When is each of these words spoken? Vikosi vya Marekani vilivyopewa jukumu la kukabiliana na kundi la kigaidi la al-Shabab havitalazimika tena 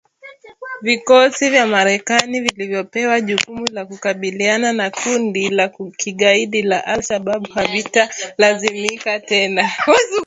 Vikosi 0.81 1.49
vya 1.49 1.67
Marekani 1.67 2.39
vilivyopewa 2.39 3.21
jukumu 3.21 3.65
la 3.71 3.85
kukabiliana 3.85 4.73
na 4.73 4.89
kundi 4.91 5.49
la 5.49 5.69
kigaidi 5.97 6.61
la 6.61 6.85
al-Shabab 6.85 7.47
havitalazimika 7.49 9.19
tena 9.19 9.69